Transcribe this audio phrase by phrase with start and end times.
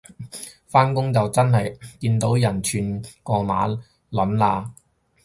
[0.65, 4.71] 返工就真係見過人串過馬撚嘞